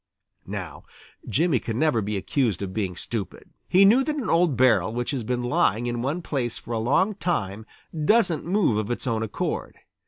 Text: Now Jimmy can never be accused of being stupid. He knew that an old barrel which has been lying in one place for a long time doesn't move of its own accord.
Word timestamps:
Now 0.47 0.85
Jimmy 1.29 1.59
can 1.59 1.77
never 1.77 2.01
be 2.01 2.17
accused 2.17 2.63
of 2.63 2.73
being 2.73 2.95
stupid. 2.95 3.51
He 3.69 3.85
knew 3.85 4.03
that 4.03 4.15
an 4.15 4.31
old 4.31 4.57
barrel 4.57 4.91
which 4.91 5.11
has 5.11 5.23
been 5.23 5.43
lying 5.43 5.85
in 5.85 6.01
one 6.01 6.23
place 6.23 6.57
for 6.57 6.71
a 6.73 6.79
long 6.79 7.13
time 7.13 7.67
doesn't 7.93 8.43
move 8.43 8.77
of 8.77 8.89
its 8.89 9.05
own 9.05 9.21
accord. 9.21 9.75